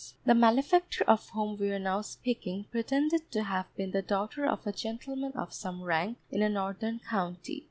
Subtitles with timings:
[0.25, 4.65] The malefactor of whom we are now speaking pretended to have been the daughter of
[4.65, 7.59] a gentleman of some rank in a northern county.